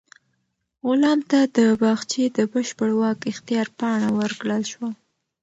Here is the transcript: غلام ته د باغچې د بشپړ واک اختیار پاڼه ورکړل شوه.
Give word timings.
غلام 0.87 1.19
ته 1.29 1.39
د 1.57 1.59
باغچې 1.81 2.23
د 2.37 2.39
بشپړ 2.51 2.89
واک 2.99 3.19
اختیار 3.31 3.67
پاڼه 3.77 4.09
ورکړل 4.19 4.63
شوه. 4.71 4.89